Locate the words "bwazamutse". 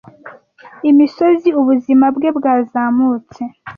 2.37-3.41